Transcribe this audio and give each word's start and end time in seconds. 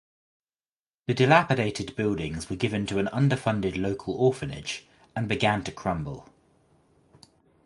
The 1.05 1.13
dilapidated 1.13 1.95
buildings 1.95 2.49
were 2.49 2.55
given 2.55 2.87
to 2.87 2.97
an 2.97 3.05
underfunded 3.13 3.77
local 3.79 4.15
orphanage 4.15 4.87
and 5.15 5.27
began 5.29 5.63
to 5.65 5.71
crumble. 5.71 6.27